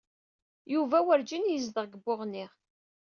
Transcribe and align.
Yuba 0.73 0.97
werjin 1.05 1.49
yezdiɣ 1.49 1.85
deg 1.87 1.99
Buɣni. 2.05 2.45